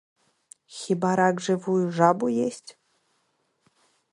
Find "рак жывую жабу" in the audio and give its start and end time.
1.19-2.25